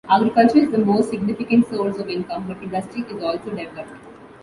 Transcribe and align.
Agriculture 0.09 0.57
is 0.57 0.71
the 0.71 0.79
most 0.79 1.11
significant 1.11 1.67
source 1.67 1.99
of 1.99 2.09
income, 2.09 2.47
but 2.47 2.57
industry 2.63 3.01
is 3.07 3.21
also 3.21 3.51
developed. 3.51 4.01